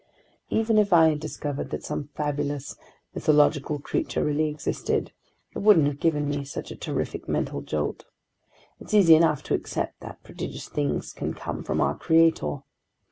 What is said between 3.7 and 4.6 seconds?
creature really